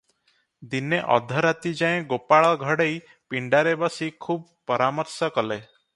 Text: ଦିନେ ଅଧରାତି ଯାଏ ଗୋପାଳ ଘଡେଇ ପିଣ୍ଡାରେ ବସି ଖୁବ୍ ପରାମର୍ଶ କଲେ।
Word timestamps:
ଦିନେ 0.69 0.99
ଅଧରାତି 1.15 1.73
ଯାଏ 1.81 2.01
ଗୋପାଳ 2.13 2.49
ଘଡେଇ 2.63 2.97
ପିଣ୍ଡାରେ 3.35 3.75
ବସି 3.85 4.11
ଖୁବ୍ 4.27 4.43
ପରାମର୍ଶ 4.73 5.33
କଲେ। 5.37 5.61